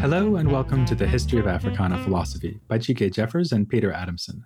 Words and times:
Hello, 0.00 0.36
and 0.36 0.50
welcome 0.52 0.84
to 0.86 0.94
the 0.94 1.06
History 1.06 1.40
of 1.40 1.48
Africana 1.48 1.98
Philosophy 2.04 2.60
by 2.68 2.78
G.K. 2.78 3.10
Jeffers 3.10 3.50
and 3.50 3.68
Peter 3.68 3.92
Adamson, 3.92 4.44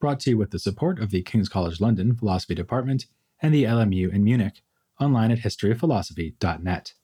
brought 0.00 0.20
to 0.20 0.30
you 0.30 0.38
with 0.38 0.50
the 0.50 0.58
support 0.58 0.98
of 0.98 1.10
the 1.10 1.22
King's 1.22 1.48
College 1.48 1.80
London 1.80 2.14
Philosophy 2.14 2.54
Department 2.54 3.06
and 3.42 3.52
the 3.52 3.64
LMU 3.64 4.10
in 4.10 4.24
Munich, 4.24 4.62
online 5.00 5.30
at 5.30 5.40
historyofphilosophy.net. 5.40 6.94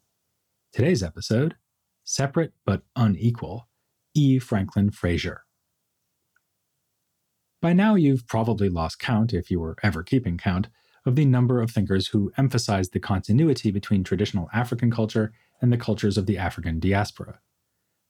Today's 0.73 1.03
episode 1.03 1.57
Separate 2.05 2.55
but 2.65 2.83
Unequal 2.97 3.69
E. 4.15 4.39
Franklin 4.39 4.91
Frazier. 4.91 5.45
By 7.61 7.75
now, 7.75 7.95
you've 7.95 8.27
probably 8.27 8.71
lost 8.71 8.99
count, 8.99 9.35
if 9.35 9.51
you 9.51 9.61
were 9.61 9.77
ever 9.83 10.03
keeping 10.03 10.39
count, 10.39 10.69
of 11.09 11.17
the 11.17 11.25
number 11.25 11.61
of 11.61 11.71
thinkers 11.71 12.09
who 12.09 12.31
emphasized 12.37 12.93
the 12.93 13.01
continuity 13.01 13.71
between 13.71 14.05
traditional 14.05 14.49
African 14.53 14.91
culture 14.91 15.33
and 15.61 15.73
the 15.73 15.79
cultures 15.79 16.19
of 16.19 16.27
the 16.27 16.39
African 16.39 16.79
diaspora. 16.79 17.41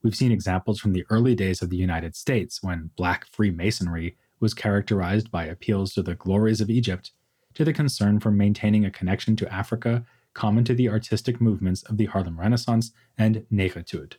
We've 0.02 0.16
seen 0.16 0.32
examples 0.32 0.80
from 0.80 0.92
the 0.92 1.06
early 1.08 1.34
days 1.34 1.62
of 1.62 1.70
the 1.70 1.76
United 1.76 2.14
States 2.16 2.62
when 2.62 2.90
Black 2.96 3.26
Freemasonry 3.32 4.16
was 4.40 4.52
characterized 4.52 5.30
by 5.30 5.44
appeals 5.44 5.94
to 5.94 6.02
the 6.02 6.14
glories 6.14 6.60
of 6.60 6.70
Egypt, 6.70 7.12
to 7.54 7.64
the 7.64 7.72
concern 7.72 8.20
for 8.20 8.30
maintaining 8.30 8.84
a 8.84 8.90
connection 8.90 9.36
to 9.36 9.52
Africa 9.52 10.04
common 10.34 10.64
to 10.64 10.74
the 10.74 10.88
artistic 10.88 11.40
movements 11.40 11.82
of 11.84 11.96
the 11.96 12.06
Harlem 12.06 12.38
Renaissance 12.38 12.92
and 13.16 13.44
Negritude. 13.52 14.14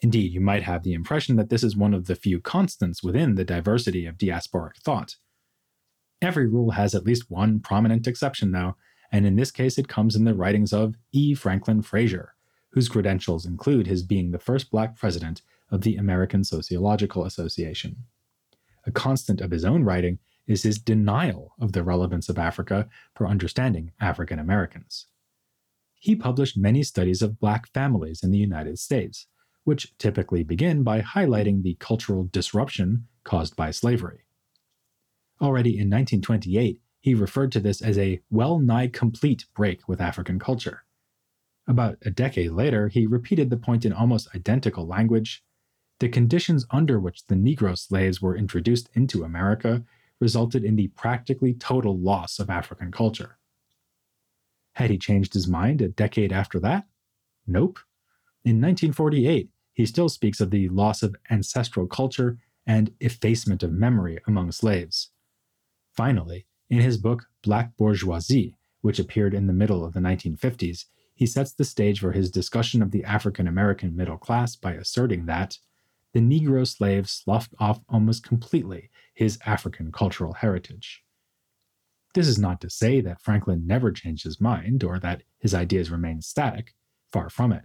Indeed, 0.00 0.32
you 0.32 0.40
might 0.40 0.62
have 0.62 0.82
the 0.82 0.94
impression 0.94 1.36
that 1.36 1.50
this 1.50 1.62
is 1.62 1.76
one 1.76 1.94
of 1.94 2.06
the 2.06 2.16
few 2.16 2.40
constants 2.40 3.02
within 3.02 3.34
the 3.34 3.44
diversity 3.44 4.06
of 4.06 4.18
diasporic 4.18 4.76
thought. 4.78 5.16
Every 6.20 6.46
rule 6.46 6.72
has 6.72 6.94
at 6.94 7.04
least 7.04 7.30
one 7.30 7.60
prominent 7.60 8.06
exception, 8.06 8.52
though, 8.52 8.76
and 9.12 9.24
in 9.24 9.36
this 9.36 9.50
case 9.50 9.78
it 9.78 9.88
comes 9.88 10.16
in 10.16 10.24
the 10.24 10.34
writings 10.34 10.72
of 10.72 10.96
E. 11.12 11.34
Franklin 11.34 11.82
Frazier, 11.82 12.34
whose 12.70 12.88
credentials 12.88 13.46
include 13.46 13.86
his 13.86 14.02
being 14.02 14.30
the 14.30 14.38
first 14.38 14.70
black 14.70 14.96
president 14.96 15.42
of 15.70 15.82
the 15.82 15.96
American 15.96 16.44
Sociological 16.44 17.24
Association. 17.24 18.04
A 18.84 18.90
constant 18.90 19.40
of 19.40 19.50
his 19.50 19.64
own 19.64 19.84
writing 19.84 20.18
is 20.46 20.62
his 20.62 20.78
denial 20.78 21.52
of 21.60 21.72
the 21.72 21.82
relevance 21.82 22.28
of 22.28 22.38
Africa 22.38 22.88
for 23.14 23.26
understanding 23.26 23.92
African 24.00 24.38
Americans. 24.38 25.06
He 26.00 26.16
published 26.16 26.56
many 26.56 26.82
studies 26.82 27.22
of 27.22 27.38
black 27.38 27.68
families 27.68 28.22
in 28.22 28.30
the 28.30 28.38
United 28.38 28.78
States, 28.78 29.26
which 29.64 29.96
typically 29.98 30.42
begin 30.42 30.82
by 30.82 31.02
highlighting 31.02 31.62
the 31.62 31.74
cultural 31.74 32.28
disruption 32.32 33.06
caused 33.24 33.56
by 33.56 33.70
slavery. 33.70 34.20
Already 35.40 35.70
in 35.70 35.88
1928, 35.88 36.80
he 37.00 37.14
referred 37.14 37.52
to 37.52 37.60
this 37.60 37.80
as 37.80 37.96
a 37.96 38.20
well 38.30 38.58
nigh 38.58 38.88
complete 38.88 39.46
break 39.54 39.88
with 39.88 40.00
African 40.00 40.38
culture. 40.38 40.84
About 41.68 41.98
a 42.02 42.10
decade 42.10 42.50
later, 42.52 42.88
he 42.88 43.06
repeated 43.06 43.50
the 43.50 43.56
point 43.56 43.84
in 43.84 43.92
almost 43.92 44.34
identical 44.34 44.86
language. 44.86 45.44
The 46.00 46.08
conditions 46.08 46.66
under 46.70 46.98
which 46.98 47.26
the 47.26 47.34
Negro 47.34 47.78
slaves 47.78 48.20
were 48.20 48.36
introduced 48.36 48.88
into 48.94 49.22
America 49.22 49.84
resulted 50.20 50.64
in 50.64 50.76
the 50.76 50.88
practically 50.88 51.54
total 51.54 51.96
loss 51.96 52.38
of 52.38 52.50
African 52.50 52.90
culture. 52.90 53.38
Had 54.72 54.90
he 54.90 54.98
changed 54.98 55.34
his 55.34 55.46
mind 55.46 55.80
a 55.80 55.88
decade 55.88 56.32
after 56.32 56.58
that? 56.60 56.86
Nope. 57.46 57.78
In 58.44 58.60
1948, 58.60 59.50
he 59.72 59.86
still 59.86 60.08
speaks 60.08 60.40
of 60.40 60.50
the 60.50 60.68
loss 60.68 61.02
of 61.02 61.16
ancestral 61.30 61.86
culture 61.86 62.38
and 62.66 62.92
effacement 63.00 63.62
of 63.62 63.72
memory 63.72 64.18
among 64.26 64.50
slaves. 64.52 65.10
Finally, 65.98 66.46
in 66.70 66.78
his 66.78 66.96
book 66.96 67.26
Black 67.42 67.76
Bourgeoisie, 67.76 68.56
which 68.82 69.00
appeared 69.00 69.34
in 69.34 69.48
the 69.48 69.52
middle 69.52 69.84
of 69.84 69.94
the 69.94 69.98
1950s, 69.98 70.84
he 71.16 71.26
sets 71.26 71.52
the 71.52 71.64
stage 71.64 71.98
for 71.98 72.12
his 72.12 72.30
discussion 72.30 72.82
of 72.82 72.92
the 72.92 73.02
African 73.02 73.48
American 73.48 73.96
middle 73.96 74.16
class 74.16 74.54
by 74.54 74.74
asserting 74.74 75.26
that 75.26 75.58
the 76.12 76.20
Negro 76.20 76.64
slave 76.64 77.10
sloughed 77.10 77.52
off 77.58 77.80
almost 77.88 78.22
completely 78.22 78.90
his 79.12 79.40
African 79.44 79.90
cultural 79.90 80.34
heritage. 80.34 81.02
This 82.14 82.28
is 82.28 82.38
not 82.38 82.60
to 82.60 82.70
say 82.70 83.00
that 83.00 83.20
Franklin 83.20 83.66
never 83.66 83.90
changed 83.90 84.22
his 84.22 84.40
mind 84.40 84.84
or 84.84 85.00
that 85.00 85.24
his 85.40 85.52
ideas 85.52 85.90
remained 85.90 86.22
static, 86.22 86.74
far 87.10 87.28
from 87.28 87.50
it. 87.50 87.64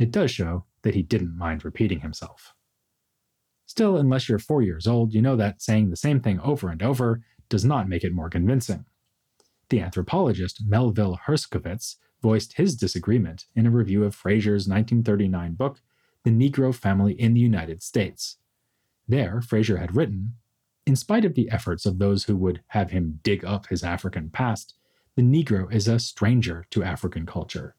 It 0.00 0.10
does 0.10 0.32
show 0.32 0.64
that 0.82 0.96
he 0.96 1.02
didn't 1.04 1.38
mind 1.38 1.64
repeating 1.64 2.00
himself. 2.00 2.54
Still, 3.66 3.98
unless 3.98 4.28
you're 4.28 4.40
four 4.40 4.62
years 4.62 4.88
old, 4.88 5.14
you 5.14 5.22
know 5.22 5.36
that 5.36 5.62
saying 5.62 5.90
the 5.90 5.96
same 5.96 6.18
thing 6.18 6.40
over 6.40 6.68
and 6.68 6.82
over 6.82 7.22
does 7.52 7.66
not 7.66 7.86
make 7.86 8.02
it 8.02 8.14
more 8.14 8.30
convincing. 8.30 8.86
The 9.68 9.82
anthropologist 9.82 10.62
Melville 10.66 11.20
Herskovits 11.26 11.96
voiced 12.22 12.54
his 12.54 12.74
disagreement 12.74 13.44
in 13.54 13.66
a 13.66 13.70
review 13.70 14.04
of 14.04 14.14
Frazier's 14.14 14.66
1939 14.66 15.52
book, 15.52 15.82
The 16.24 16.30
Negro 16.30 16.74
Family 16.74 17.12
in 17.12 17.34
the 17.34 17.40
United 17.40 17.82
States. 17.82 18.38
There, 19.06 19.42
Frazier 19.42 19.76
had 19.76 19.94
written 19.94 20.36
In 20.86 20.96
spite 20.96 21.26
of 21.26 21.34
the 21.34 21.50
efforts 21.50 21.84
of 21.84 21.98
those 21.98 22.24
who 22.24 22.36
would 22.36 22.62
have 22.68 22.90
him 22.90 23.20
dig 23.22 23.44
up 23.44 23.66
his 23.66 23.84
African 23.84 24.30
past, 24.30 24.72
the 25.14 25.22
Negro 25.22 25.70
is 25.70 25.86
a 25.86 25.98
stranger 25.98 26.64
to 26.70 26.82
African 26.82 27.26
culture. 27.26 27.76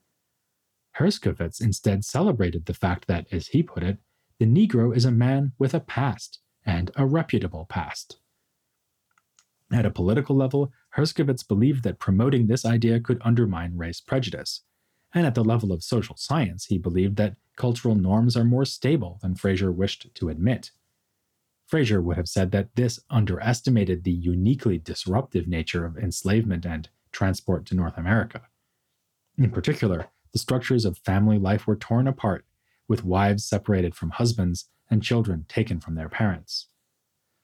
Herskovits 1.00 1.60
instead 1.60 2.06
celebrated 2.06 2.68
the 2.68 2.76
fact 2.76 3.08
that, 3.08 3.26
as 3.32 3.48
he 3.48 3.64
put 3.64 3.82
it, 3.82 3.98
the 4.38 4.46
Negro 4.46 4.96
is 4.96 5.06
a 5.06 5.12
man 5.12 5.54
with 5.58 5.74
a 5.74 5.80
past, 5.80 6.42
and 6.64 6.92
a 6.96 7.08
reputable 7.08 7.66
past. 7.66 8.20
At 9.74 9.88
a 9.88 9.92
political 9.92 10.36
level, 10.36 10.72
Herskovits 10.96 11.48
believed 11.48 11.84
that 11.84 11.98
promoting 11.98 12.46
this 12.46 12.64
idea 12.64 13.00
could 13.00 13.20
undermine 13.26 13.76
race 13.76 14.00
prejudice. 14.00 14.62
And 15.16 15.26
at 15.26 15.34
the 15.34 15.44
level 15.44 15.72
of 15.72 15.84
social 15.84 16.16
science, 16.16 16.66
he 16.66 16.78
believed 16.78 17.16
that 17.16 17.38
cultural 17.56 17.96
norms 17.96 18.38
are 18.38 18.44
more 18.44 18.66
stable 18.66 19.18
than 19.24 19.34
Frazier 19.34 19.72
wished 19.72 20.14
to 20.14 20.30
admit. 20.30 20.70
Frazier 21.66 22.02
would 22.02 22.18
have 22.18 22.30
said 22.30 22.52
that 22.52 22.76
this 22.76 23.00
underestimated 23.10 24.04
the 24.04 24.12
uniquely 24.12 24.78
disruptive 24.78 25.48
nature 25.48 25.86
of 25.86 25.98
enslavement 25.98 26.68
and 26.68 26.90
transport 27.12 27.66
to 27.66 27.76
North 27.76 27.98
America. 27.98 28.42
In 29.40 29.50
particular, 29.50 30.10
the 30.34 30.40
structures 30.40 30.86
of 30.86 31.00
family 31.00 31.40
life 31.40 31.66
were 31.66 31.76
torn 31.76 32.08
apart, 32.08 32.46
with 32.88 33.04
wives 33.04 33.44
separated 33.44 33.96
from 33.96 34.12
husbands 34.12 34.66
and 34.92 35.02
children 35.02 35.46
taken 35.48 35.80
from 35.80 35.96
their 35.96 36.10
parents. 36.10 36.68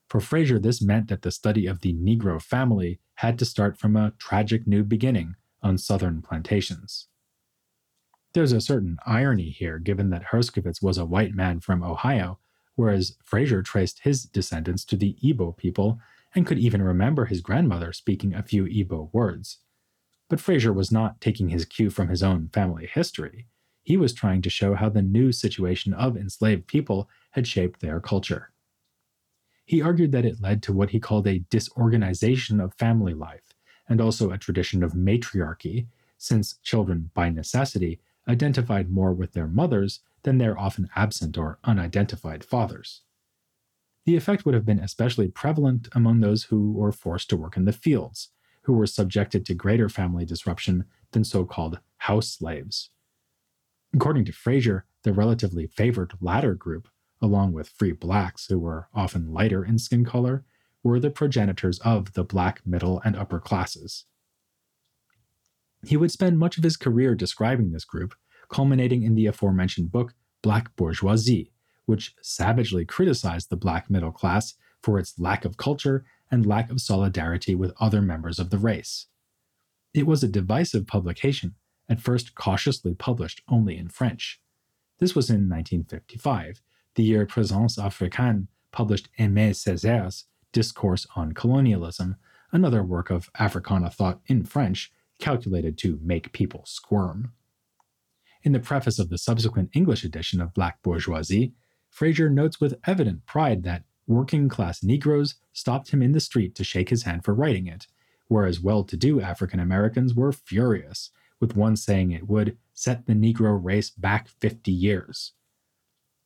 For 0.09 0.19
Frazier, 0.19 0.57
this 0.57 0.81
meant 0.81 1.07
that 1.09 1.21
the 1.21 1.31
study 1.31 1.67
of 1.67 1.81
the 1.81 1.93
Negro 1.93 2.41
family 2.41 2.99
had 3.15 3.37
to 3.39 3.45
start 3.45 3.77
from 3.77 3.95
a 3.95 4.13
tragic 4.17 4.65
new 4.65 4.83
beginning 4.83 5.35
on 5.61 5.77
southern 5.77 6.23
plantations. 6.23 7.07
There's 8.33 8.51
a 8.51 8.61
certain 8.61 8.97
irony 9.05 9.51
here, 9.51 9.77
given 9.77 10.09
that 10.09 10.25
Herskovits 10.31 10.81
was 10.81 10.97
a 10.97 11.05
white 11.05 11.35
man 11.35 11.59
from 11.59 11.83
Ohio, 11.83 12.39
whereas 12.75 13.17
Frazier 13.23 13.61
traced 13.61 13.99
his 13.99 14.23
descendants 14.23 14.83
to 14.85 14.95
the 14.95 15.15
Igbo 15.23 15.55
people 15.55 15.99
and 16.33 16.45
could 16.45 16.59
even 16.59 16.81
remember 16.81 17.25
his 17.25 17.41
grandmother 17.41 17.93
speaking 17.93 18.33
a 18.33 18.43
few 18.43 18.65
Igbo 18.65 19.13
words. 19.13 19.59
But 20.27 20.39
Frazier 20.39 20.73
was 20.73 20.91
not 20.91 21.21
taking 21.21 21.49
his 21.49 21.65
cue 21.65 21.89
from 21.89 22.07
his 22.07 22.23
own 22.23 22.49
family 22.53 22.87
history. 22.87 23.47
He 23.83 23.97
was 23.97 24.13
trying 24.13 24.41
to 24.43 24.49
show 24.49 24.75
how 24.75 24.89
the 24.89 25.01
new 25.01 25.31
situation 25.31 25.93
of 25.93 26.17
enslaved 26.17 26.67
people 26.67 27.09
had 27.31 27.47
shaped 27.47 27.79
their 27.79 27.99
culture. 27.99 28.51
He 29.69 29.83
argued 29.83 30.11
that 30.13 30.25
it 30.25 30.41
led 30.41 30.63
to 30.63 30.73
what 30.73 30.89
he 30.89 30.99
called 30.99 31.27
a 31.27 31.45
disorganization 31.51 32.59
of 32.59 32.73
family 32.73 33.13
life, 33.13 33.53
and 33.87 34.01
also 34.01 34.31
a 34.31 34.37
tradition 34.39 34.81
of 34.81 34.95
matriarchy, 34.95 35.85
since 36.17 36.57
children, 36.63 37.11
by 37.13 37.29
necessity, 37.29 37.99
identified 38.27 38.89
more 38.89 39.13
with 39.13 39.33
their 39.33 39.45
mothers 39.45 39.99
than 40.23 40.39
their 40.39 40.57
often 40.57 40.89
absent 40.95 41.37
or 41.37 41.59
unidentified 41.65 42.43
fathers. 42.43 43.01
The 44.07 44.15
effect 44.15 44.43
would 44.43 44.55
have 44.55 44.65
been 44.65 44.79
especially 44.79 45.27
prevalent 45.27 45.87
among 45.91 46.21
those 46.21 46.45
who 46.45 46.71
were 46.71 46.91
forced 46.91 47.29
to 47.29 47.37
work 47.37 47.55
in 47.55 47.65
the 47.65 47.71
fields, 47.71 48.29
who 48.63 48.73
were 48.73 48.87
subjected 48.87 49.45
to 49.45 49.53
greater 49.53 49.87
family 49.87 50.25
disruption 50.25 50.85
than 51.11 51.23
so 51.23 51.45
called 51.45 51.77
house 51.97 52.29
slaves. 52.29 52.89
According 53.93 54.25
to 54.25 54.31
Frazier, 54.31 54.85
the 55.03 55.13
relatively 55.13 55.67
favored 55.67 56.13
latter 56.19 56.55
group, 56.55 56.87
along 57.21 57.53
with 57.53 57.69
free 57.69 57.91
blacks 57.91 58.47
who 58.47 58.59
were 58.59 58.87
often 58.93 59.33
lighter 59.33 59.63
in 59.63 59.77
skin 59.77 60.05
color, 60.05 60.45
were 60.83 60.99
the 60.99 61.09
progenitors 61.09 61.79
of 61.79 62.13
the 62.13 62.23
black 62.23 62.65
middle 62.65 63.01
and 63.03 63.15
upper 63.15 63.39
classes. 63.39 64.05
He 65.85 65.97
would 65.97 66.11
spend 66.11 66.39
much 66.39 66.57
of 66.57 66.63
his 66.63 66.77
career 66.77 67.15
describing 67.15 67.71
this 67.71 67.85
group, 67.85 68.15
culminating 68.49 69.03
in 69.03 69.15
the 69.15 69.25
aforementioned 69.25 69.91
book 69.91 70.13
Black 70.41 70.75
Bourgeoisie, 70.75 71.51
which 71.85 72.15
savagely 72.21 72.85
criticized 72.85 73.49
the 73.49 73.57
black 73.57 73.89
middle 73.89 74.11
class 74.11 74.55
for 74.81 74.99
its 74.99 75.19
lack 75.19 75.45
of 75.45 75.57
culture 75.57 76.05
and 76.31 76.45
lack 76.45 76.71
of 76.71 76.81
solidarity 76.81 77.55
with 77.55 77.73
other 77.79 78.01
members 78.01 78.39
of 78.39 78.49
the 78.49 78.57
race. 78.57 79.07
It 79.93 80.05
was 80.05 80.23
a 80.23 80.27
divisive 80.27 80.85
publication, 80.87 81.55
at 81.89 81.99
first 81.99 82.35
cautiously 82.35 82.93
published 82.93 83.41
only 83.49 83.77
in 83.77 83.89
French. 83.89 84.39
This 84.99 85.15
was 85.15 85.29
in 85.29 85.49
1955, 85.49 86.61
the 86.99 87.05
year 87.05 87.25
Présence 87.25 87.77
Africaine 87.77 88.47
published 88.73 89.07
Aimé 89.17 89.51
Césaire's 89.51 90.25
Discourse 90.51 91.07
on 91.15 91.31
Colonialism, 91.31 92.17
another 92.51 92.83
work 92.83 93.09
of 93.09 93.29
Africana 93.39 93.89
thought 93.89 94.19
in 94.25 94.43
French, 94.43 94.91
calculated 95.17 95.77
to 95.77 95.97
make 96.03 96.33
people 96.33 96.63
squirm. 96.65 97.31
In 98.43 98.51
the 98.51 98.59
preface 98.59 98.99
of 98.99 99.07
the 99.07 99.17
subsequent 99.17 99.69
English 99.73 100.03
edition 100.03 100.41
of 100.41 100.53
Black 100.53 100.83
Bourgeoisie, 100.83 101.53
Frazier 101.89 102.29
notes 102.29 102.59
with 102.59 102.77
evident 102.85 103.25
pride 103.25 103.63
that 103.63 103.85
working 104.05 104.49
class 104.49 104.83
Negroes 104.83 105.35
stopped 105.53 105.91
him 105.91 106.01
in 106.01 106.11
the 106.11 106.19
street 106.19 106.53
to 106.55 106.65
shake 106.65 106.89
his 106.89 107.03
hand 107.03 107.23
for 107.23 107.33
writing 107.33 107.65
it, 107.65 107.87
whereas 108.27 108.59
well 108.59 108.83
to 108.83 108.97
do 108.97 109.21
African 109.21 109.61
Americans 109.61 110.13
were 110.13 110.33
furious, 110.33 111.11
with 111.39 111.55
one 111.55 111.77
saying 111.77 112.11
it 112.11 112.27
would 112.27 112.57
set 112.73 113.05
the 113.05 113.13
Negro 113.13 113.57
race 113.57 113.89
back 113.89 114.27
50 114.27 114.69
years. 114.69 115.31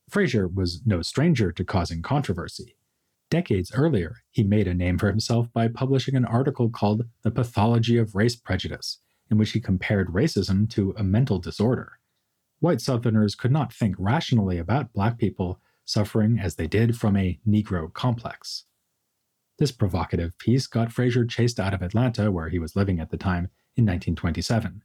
Frazier 0.10 0.48
was 0.48 0.82
no 0.86 1.02
stranger 1.02 1.52
to 1.52 1.64
causing 1.64 2.02
controversy. 2.02 2.76
Decades 3.30 3.72
earlier, 3.74 4.18
he 4.30 4.44
made 4.44 4.68
a 4.68 4.74
name 4.74 4.98
for 4.98 5.10
himself 5.10 5.52
by 5.52 5.68
publishing 5.68 6.16
an 6.16 6.26
article 6.26 6.70
called 6.70 7.06
The 7.24 7.32
Pathology 7.32 7.98
of 7.98 8.14
Race 8.14 8.36
Prejudice, 8.36 9.00
in 9.32 9.38
which 9.38 9.52
he 9.52 9.60
compared 9.60 10.10
racism 10.10 10.70
to 10.72 10.94
a 10.98 11.04
mental 11.04 11.40
disorder. 11.40 12.00
White 12.60 12.80
Southerners 12.80 13.36
could 13.36 13.52
not 13.52 13.74
think 13.74 13.96
rationally 13.98 14.58
about 14.58 14.94
black 14.94 15.18
people 15.18 15.60
suffering 15.86 16.40
as 16.40 16.56
they 16.56 16.68
did 16.68 16.98
from 16.98 17.18
a 17.18 17.40
Negro 17.48 17.92
complex. 17.92 18.66
This 19.58 19.72
provocative 19.72 20.38
piece 20.38 20.68
got 20.68 20.92
Frazier 20.92 21.26
chased 21.26 21.60
out 21.60 21.74
of 21.74 21.82
Atlanta, 21.82 22.32
where 22.32 22.50
he 22.50 22.60
was 22.60 22.76
living 22.76 23.00
at 23.00 23.10
the 23.10 23.18
time, 23.18 23.50
in 23.76 23.86
1927. 23.86 24.84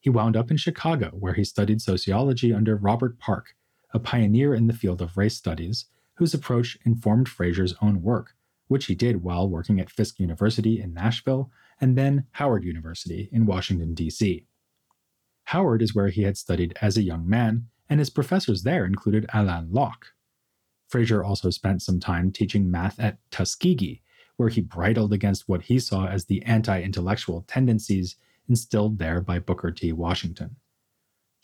He 0.00 0.10
wound 0.10 0.36
up 0.36 0.50
in 0.50 0.56
Chicago, 0.56 1.08
where 1.18 1.34
he 1.34 1.44
studied 1.44 1.82
sociology 1.82 2.52
under 2.52 2.76
Robert 2.76 3.18
Park, 3.18 3.54
a 3.92 3.98
pioneer 3.98 4.54
in 4.54 4.66
the 4.66 4.72
field 4.72 5.00
of 5.00 5.16
race 5.16 5.36
studies, 5.36 5.86
whose 6.14 6.34
approach 6.34 6.78
informed 6.84 7.28
Frazier's 7.28 7.74
own 7.80 8.02
work, 8.02 8.34
which 8.68 8.86
he 8.86 8.94
did 8.94 9.22
while 9.22 9.48
working 9.48 9.80
at 9.80 9.90
Fisk 9.90 10.18
University 10.18 10.80
in 10.80 10.92
Nashville 10.92 11.50
and 11.80 11.96
then 11.96 12.24
Howard 12.32 12.64
University 12.64 13.28
in 13.32 13.46
Washington, 13.46 13.94
D.C. 13.94 14.46
Howard 15.44 15.82
is 15.82 15.94
where 15.94 16.08
he 16.08 16.22
had 16.22 16.36
studied 16.36 16.76
as 16.80 16.96
a 16.96 17.02
young 17.02 17.28
man, 17.28 17.68
and 17.88 18.00
his 18.00 18.10
professors 18.10 18.62
there 18.62 18.84
included 18.84 19.26
Alain 19.32 19.68
Locke. 19.70 20.08
Frazier 20.88 21.22
also 21.22 21.50
spent 21.50 21.82
some 21.82 22.00
time 22.00 22.32
teaching 22.32 22.70
math 22.70 22.98
at 22.98 23.18
Tuskegee, 23.30 24.02
where 24.36 24.48
he 24.48 24.60
bridled 24.60 25.12
against 25.12 25.48
what 25.48 25.62
he 25.62 25.78
saw 25.78 26.06
as 26.06 26.24
the 26.24 26.42
anti 26.44 26.80
intellectual 26.80 27.44
tendencies 27.46 28.16
instilled 28.48 28.98
there 28.98 29.20
by 29.20 29.38
Booker 29.38 29.70
T. 29.70 29.92
Washington. 29.92 30.56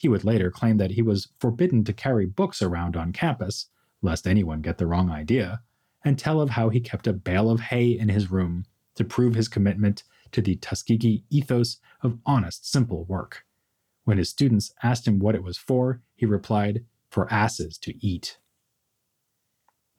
He 0.03 0.09
would 0.09 0.25
later 0.25 0.51
claim 0.51 0.79
that 0.79 0.91
he 0.91 1.01
was 1.01 1.29
forbidden 1.39 1.85
to 1.85 1.93
carry 1.93 2.27
books 2.27 2.61
around 2.61 2.97
on 2.97 3.13
campus, 3.13 3.69
lest 4.03 4.27
anyone 4.27 4.61
get 4.61 4.79
the 4.79 4.87
wrong 4.89 5.11
idea, 5.11 5.63
and 6.05 6.19
tell 6.19 6.41
of 6.41 6.51
how 6.51 6.71
he 6.71 6.81
kept 6.81 7.07
a 7.07 7.13
bale 7.13 7.49
of 7.49 7.61
hay 7.61 7.97
in 7.97 8.09
his 8.09 8.29
room 8.29 8.67
to 8.97 9.05
prove 9.05 9.37
his 9.37 9.47
commitment 9.47 10.03
to 10.33 10.43
the 10.43 10.57
Tuskegee 10.57 11.23
ethos 11.31 11.77
of 12.03 12.19
honest, 12.27 12.69
simple 12.69 13.05
work. 13.05 13.45
When 14.03 14.19
his 14.19 14.29
students 14.29 14.75
asked 14.83 15.07
him 15.07 15.21
what 15.21 15.37
it 15.37 15.45
was 15.45 15.57
for, 15.57 16.03
he 16.17 16.27
replied, 16.27 16.85
For 17.09 17.33
asses 17.33 17.79
to 17.79 17.95
eat. 18.05 18.39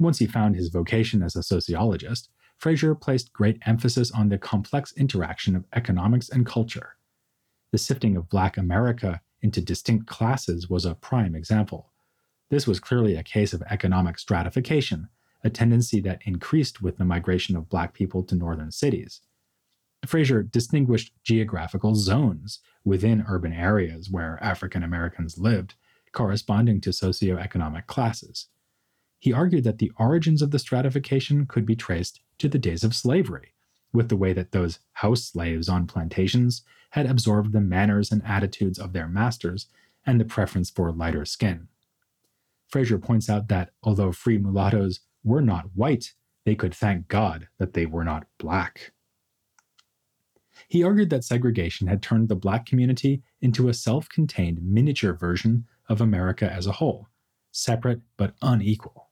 Once 0.01 0.19
he 0.19 0.27
found 0.27 0.57
his 0.57 0.67
vocation 0.67 1.23
as 1.23 1.38
a 1.38 1.44
sociologist, 1.44 2.27
Frazier 2.57 2.94
placed 2.94 3.31
great 3.31 3.57
emphasis 3.65 4.11
on 4.11 4.27
the 4.27 4.38
complex 4.38 4.91
interaction 4.97 5.55
of 5.55 5.63
economics 5.71 6.27
and 6.27 6.45
culture. 6.45 6.97
The 7.71 7.77
sifting 7.77 8.17
of 8.17 8.27
Black 8.27 8.57
America 8.57 9.21
into 9.43 9.61
distinct 9.61 10.07
classes 10.07 10.69
was 10.69 10.85
a 10.85 10.95
prime 10.95 11.35
example. 11.35 11.91
This 12.49 12.65
was 12.65 12.79
clearly 12.79 13.15
a 13.15 13.23
case 13.23 13.53
of 13.53 13.61
economic 13.69 14.17
stratification, 14.17 15.09
a 15.43 15.49
tendency 15.49 15.99
that 16.01 16.21
increased 16.25 16.81
with 16.81 16.97
the 16.97 17.05
migration 17.05 17.55
of 17.55 17.69
Black 17.69 17.93
people 17.93 18.23
to 18.23 18.35
northern 18.35 18.71
cities. 18.71 19.21
Frazier 20.05 20.43
distinguished 20.43 21.13
geographical 21.23 21.95
zones 21.95 22.59
within 22.83 23.25
urban 23.27 23.53
areas 23.53 24.09
where 24.09 24.39
African 24.41 24.83
Americans 24.83 25.37
lived, 25.37 25.75
corresponding 26.11 26.79
to 26.81 26.91
socioeconomic 26.91 27.87
classes. 27.87 28.47
He 29.19 29.33
argued 29.33 29.63
that 29.63 29.77
the 29.77 29.91
origins 29.97 30.41
of 30.41 30.51
the 30.51 30.59
stratification 30.59 31.45
could 31.45 31.65
be 31.65 31.75
traced 31.75 32.21
to 32.39 32.49
the 32.49 32.59
days 32.59 32.83
of 32.83 32.95
slavery, 32.95 33.52
with 33.93 34.09
the 34.09 34.17
way 34.17 34.33
that 34.33 34.51
those 34.51 34.79
house 34.93 35.25
slaves 35.25 35.69
on 35.69 35.87
plantations 35.87 36.63
had 36.91 37.05
absorbed 37.05 37.53
the 37.53 37.61
manners 37.61 38.11
and 38.11 38.23
attitudes 38.25 38.77
of 38.77 38.93
their 38.93 39.07
masters 39.07 39.67
and 40.05 40.19
the 40.19 40.25
preference 40.25 40.69
for 40.69 40.91
lighter 40.91 41.25
skin. 41.25 41.67
Frazier 42.67 42.97
points 42.97 43.29
out 43.29 43.47
that 43.47 43.69
although 43.83 44.11
free 44.11 44.37
mulattoes 44.37 44.99
were 45.23 45.41
not 45.41 45.75
white, 45.75 46.13
they 46.45 46.55
could 46.55 46.73
thank 46.73 47.07
God 47.07 47.47
that 47.57 47.73
they 47.73 47.85
were 47.85 48.03
not 48.03 48.27
black. 48.37 48.91
He 50.67 50.83
argued 50.83 51.09
that 51.09 51.23
segregation 51.23 51.87
had 51.87 52.01
turned 52.01 52.29
the 52.29 52.35
black 52.35 52.65
community 52.65 53.21
into 53.41 53.69
a 53.69 53.73
self 53.73 54.09
contained 54.09 54.61
miniature 54.61 55.13
version 55.13 55.65
of 55.87 56.01
America 56.01 56.51
as 56.51 56.67
a 56.67 56.73
whole, 56.73 57.07
separate 57.51 58.01
but 58.17 58.33
unequal. 58.41 59.02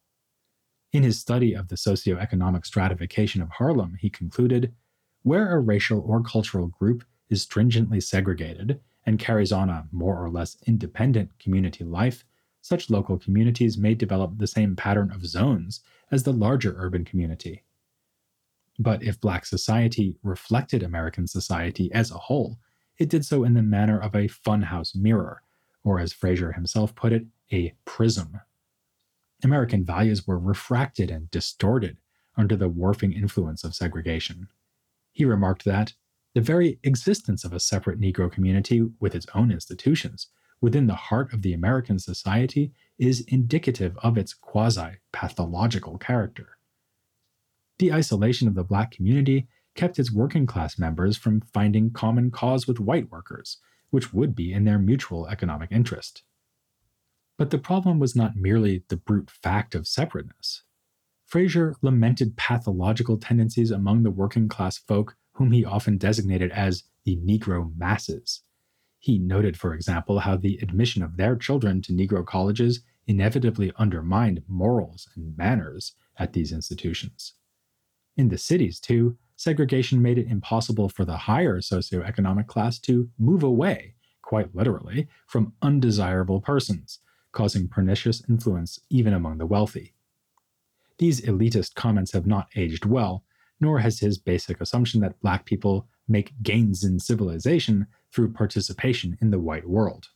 In 0.93 1.03
his 1.03 1.19
study 1.19 1.53
of 1.53 1.69
the 1.69 1.75
socioeconomic 1.75 2.65
stratification 2.65 3.41
of 3.41 3.49
Harlem, 3.49 3.95
he 3.99 4.09
concluded 4.09 4.73
where 5.23 5.55
a 5.55 5.59
racial 5.59 6.01
or 6.05 6.21
cultural 6.21 6.67
group 6.67 7.05
is 7.29 7.43
stringently 7.43 8.01
segregated 8.01 8.81
and 9.05 9.17
carries 9.17 9.51
on 9.51 9.69
a 9.69 9.87
more 9.91 10.21
or 10.21 10.29
less 10.29 10.57
independent 10.67 11.39
community 11.39 11.83
life, 11.83 12.25
such 12.61 12.89
local 12.89 13.17
communities 13.17 13.77
may 13.77 13.93
develop 13.93 14.37
the 14.37 14.47
same 14.47 14.75
pattern 14.75 15.11
of 15.11 15.25
zones 15.25 15.79
as 16.11 16.23
the 16.23 16.33
larger 16.33 16.75
urban 16.77 17.05
community. 17.05 17.63
But 18.77 19.01
if 19.01 19.21
Black 19.21 19.45
society 19.45 20.15
reflected 20.23 20.83
American 20.83 21.25
society 21.25 21.91
as 21.93 22.11
a 22.11 22.17
whole, 22.17 22.59
it 22.97 23.09
did 23.09 23.25
so 23.25 23.43
in 23.43 23.53
the 23.53 23.63
manner 23.63 23.99
of 23.99 24.13
a 24.13 24.27
funhouse 24.27 24.95
mirror, 24.95 25.41
or 25.83 25.99
as 25.99 26.13
Frazier 26.13 26.51
himself 26.51 26.93
put 26.95 27.13
it, 27.13 27.25
a 27.51 27.73
prism. 27.85 28.41
American 29.43 29.83
values 29.83 30.27
were 30.27 30.39
refracted 30.39 31.09
and 31.09 31.29
distorted 31.31 31.97
under 32.37 32.55
the 32.55 32.69
warping 32.69 33.13
influence 33.13 33.63
of 33.63 33.75
segregation. 33.75 34.47
He 35.11 35.25
remarked 35.25 35.65
that 35.65 35.93
the 36.33 36.41
very 36.41 36.79
existence 36.83 37.43
of 37.43 37.51
a 37.51 37.59
separate 37.59 37.99
Negro 37.99 38.31
community 38.31 38.87
with 38.99 39.15
its 39.15 39.25
own 39.35 39.51
institutions 39.51 40.27
within 40.61 40.87
the 40.87 40.95
heart 40.95 41.33
of 41.33 41.41
the 41.41 41.53
American 41.53 41.99
society 41.99 42.71
is 42.97 43.21
indicative 43.27 43.97
of 44.03 44.17
its 44.17 44.33
quasi 44.33 44.97
pathological 45.11 45.97
character. 45.97 46.57
The 47.79 47.91
isolation 47.91 48.47
of 48.47 48.53
the 48.53 48.63
black 48.63 48.91
community 48.91 49.47
kept 49.75 49.97
its 49.97 50.11
working 50.11 50.45
class 50.45 50.77
members 50.77 51.17
from 51.17 51.41
finding 51.41 51.91
common 51.91 52.29
cause 52.29 52.67
with 52.67 52.79
white 52.79 53.11
workers, 53.11 53.57
which 53.89 54.13
would 54.13 54.35
be 54.35 54.53
in 54.53 54.65
their 54.65 54.79
mutual 54.79 55.27
economic 55.27 55.71
interest. 55.71 56.23
But 57.41 57.49
the 57.49 57.57
problem 57.57 57.97
was 57.97 58.15
not 58.15 58.35
merely 58.35 58.83
the 58.89 58.97
brute 58.97 59.31
fact 59.31 59.73
of 59.73 59.87
separateness. 59.87 60.61
Frazier 61.25 61.75
lamented 61.81 62.37
pathological 62.37 63.17
tendencies 63.17 63.71
among 63.71 64.03
the 64.03 64.11
working 64.11 64.47
class 64.47 64.77
folk 64.77 65.15
whom 65.31 65.51
he 65.51 65.65
often 65.65 65.97
designated 65.97 66.51
as 66.51 66.83
the 67.03 67.17
Negro 67.17 67.75
masses. 67.75 68.43
He 68.99 69.17
noted, 69.17 69.57
for 69.57 69.73
example, 69.73 70.19
how 70.19 70.37
the 70.37 70.59
admission 70.61 71.01
of 71.01 71.17
their 71.17 71.35
children 71.35 71.81
to 71.81 71.93
Negro 71.93 72.23
colleges 72.23 72.83
inevitably 73.07 73.73
undermined 73.75 74.43
morals 74.47 75.09
and 75.15 75.35
manners 75.35 75.95
at 76.19 76.33
these 76.33 76.51
institutions. 76.51 77.33
In 78.15 78.29
the 78.29 78.37
cities, 78.37 78.79
too, 78.79 79.17
segregation 79.35 79.99
made 79.99 80.19
it 80.19 80.27
impossible 80.27 80.89
for 80.89 81.05
the 81.05 81.17
higher 81.17 81.59
socioeconomic 81.59 82.45
class 82.45 82.77
to 82.81 83.09
move 83.17 83.41
away, 83.41 83.95
quite 84.21 84.53
literally, 84.53 85.07
from 85.25 85.53
undesirable 85.63 86.39
persons, 86.39 86.99
causing 87.31 87.67
pernicious 87.67 88.23
influence 88.29 88.79
even 88.89 89.13
among 89.13 89.37
the 89.37 89.45
wealthy. 89.45 89.93
These 90.97 91.21
elitist 91.21 91.75
comments 91.75 92.13
have 92.13 92.27
not 92.27 92.49
aged 92.55 92.85
well, 92.85 93.23
nor 93.59 93.79
has 93.79 93.99
his 93.99 94.17
basic 94.17 94.61
assumption 94.61 95.01
that 95.01 95.19
black 95.21 95.45
people 95.45 95.87
make 96.07 96.33
gains 96.43 96.83
in 96.83 96.99
civilization 96.99 97.87
through 98.11 98.33
participation 98.33 99.17
in 99.21 99.31
the 99.31 99.39
white 99.39 99.67
world. 99.67 100.09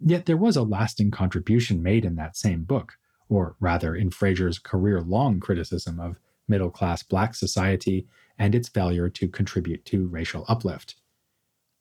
Yet 0.00 0.26
there 0.26 0.36
was 0.36 0.56
a 0.56 0.62
lasting 0.62 1.10
contribution 1.10 1.82
made 1.82 2.04
in 2.04 2.16
that 2.16 2.36
same 2.36 2.64
book, 2.64 2.94
or 3.28 3.56
rather 3.60 3.94
in 3.94 4.10
Frazier's 4.10 4.58
career 4.58 5.00
long 5.00 5.40
criticism 5.40 5.98
of 6.00 6.18
middle 6.48 6.70
class 6.70 7.02
black 7.02 7.34
society 7.34 8.06
and 8.38 8.54
its 8.54 8.68
failure 8.68 9.08
to 9.08 9.28
contribute 9.28 9.84
to 9.86 10.06
racial 10.06 10.44
uplift. 10.48 10.96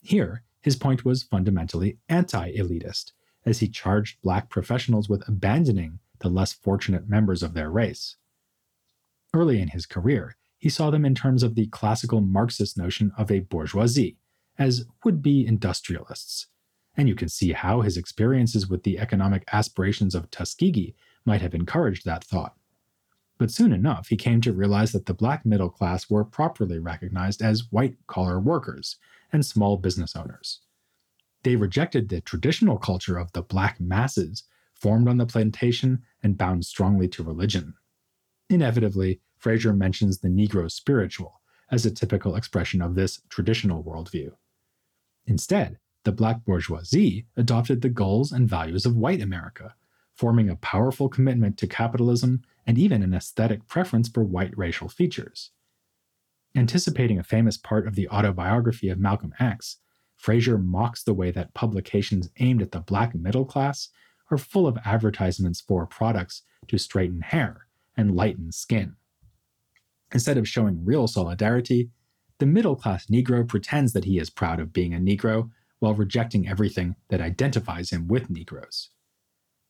Here, 0.01 0.44
his 0.62 0.75
point 0.75 1.06
was 1.06 1.24
fundamentally 1.24 1.98
anti 2.10 2.51
elitist, 2.56 3.12
as 3.46 3.60
he 3.60 3.68
charged 3.68 4.22
black 4.22 4.50
professionals 4.50 5.08
with 5.08 5.28
abandoning 5.28 6.00
the 6.20 6.30
less 6.30 6.54
fortunate 6.54 7.08
members 7.08 7.44
of 7.44 7.54
their 7.54 7.70
race. 7.70 8.16
Early 9.34 9.62
in 9.62 9.70
his 9.70 9.86
career, 9.86 10.36
he 10.58 10.70
saw 10.70 10.90
them 10.90 11.06
in 11.06 11.14
terms 11.14 11.44
of 11.44 11.56
the 11.56 11.68
classical 11.68 12.22
Marxist 12.22 12.78
notion 12.78 13.12
of 13.18 13.30
a 13.30 13.42
bourgeoisie, 13.42 14.18
as 14.58 14.86
would 15.04 15.22
be 15.22 15.46
industrialists. 15.46 16.48
And 16.98 17.10
you 17.10 17.16
can 17.16 17.30
see 17.30 17.52
how 17.52 17.82
his 17.82 17.98
experiences 17.98 18.68
with 18.68 18.84
the 18.84 18.98
economic 18.98 19.44
aspirations 19.52 20.16
of 20.16 20.32
Tuskegee 20.32 20.96
might 21.25 21.42
have 21.42 21.54
encouraged 21.54 22.06
that 22.06 22.24
thought. 22.24 22.56
But 23.38 23.52
soon 23.52 23.74
enough, 23.74 24.08
he 24.08 24.16
came 24.16 24.40
to 24.42 24.54
realize 24.54 24.94
that 24.94 25.08
the 25.08 25.14
black 25.14 25.46
middle 25.46 25.70
class 25.70 26.10
were 26.10 26.24
properly 26.24 26.80
recognized 26.80 27.42
as 27.42 27.70
white 27.70 27.98
collar 28.08 28.40
workers 28.40 28.96
and 29.34 29.46
small 29.46 29.75
business 29.75 30.16
owners. 30.16 30.62
They 31.46 31.56
rejected 31.56 32.10
the 32.10 32.22
traditional 32.22 32.80
culture 32.80 33.20
of 33.20 33.32
the 33.34 33.44
black 33.44 33.80
masses 33.80 34.46
formed 34.74 35.08
on 35.08 35.18
the 35.18 35.28
plantation 35.28 36.02
and 36.24 36.40
bound 36.40 36.66
strongly 36.66 37.08
to 37.10 37.24
religion. 37.24 37.75
Inevitably, 38.50 39.22
Frazier 39.38 39.72
mentions 39.72 40.18
the 40.18 40.28
Negro 40.28 40.72
spiritual 40.72 41.42
as 41.70 41.86
a 41.86 41.92
typical 41.92 42.36
expression 42.36 42.82
of 42.82 42.96
this 42.96 43.22
traditional 43.30 43.84
worldview. 43.84 44.32
Instead, 45.28 45.78
the 46.04 46.12
black 46.12 46.44
bourgeoisie 46.44 47.28
adopted 47.38 47.84
the 47.84 47.90
goals 47.90 48.32
and 48.32 48.50
values 48.50 48.88
of 48.88 48.98
white 48.98 49.22
America, 49.22 49.75
forming 50.16 50.50
a 50.50 50.56
powerful 50.56 51.10
commitment 51.10 51.60
to 51.60 51.68
capitalism 51.68 52.42
and 52.66 52.80
even 52.80 53.04
an 53.04 53.14
aesthetic 53.14 53.68
preference 53.68 54.10
for 54.10 54.24
white 54.24 54.58
racial 54.58 54.90
features. 54.90 55.52
Anticipating 56.56 57.20
a 57.20 57.24
famous 57.24 57.56
part 57.56 57.88
of 57.88 57.94
the 57.94 58.10
autobiography 58.10 58.90
of 58.90 58.98
Malcolm 58.98 59.36
X, 59.40 59.78
Frazier 60.25 60.58
mocks 60.58 61.03
the 61.03 61.13
way 61.13 61.29
that 61.29 61.53
publications 61.53 62.32
aimed 62.39 62.60
at 62.60 62.72
the 62.72 62.79
black 62.79 63.13
middle 63.13 63.46
class 63.46 63.89
are 64.32 64.39
full 64.39 64.65
of 64.65 64.79
advertisements 64.84 65.62
for 65.62 65.86
products 65.86 66.41
to 66.67 66.79
straighten 66.79 67.22
hair 67.22 67.67
and 67.96 68.15
lighten 68.15 68.51
skin. 68.51 68.96
Instead 70.12 70.39
of 70.39 70.48
showing 70.48 70.84
real 70.84 71.08
solidarity, 71.08 71.91
the 72.39 72.48
middle 72.48 72.75
class 72.75 73.05
Negro 73.05 73.48
pretends 73.48 73.94
that 73.94 74.05
he 74.05 74.17
is 74.17 74.32
proud 74.32 74.60
of 74.60 74.74
being 74.74 74.96
a 74.96 74.98
Negro 74.98 75.51
while 75.77 75.94
rejecting 75.94 76.48
everything 76.48 76.96
that 77.10 77.22
identifies 77.22 77.91
him 77.91 78.08
with 78.08 78.27
Negroes. 78.27 78.89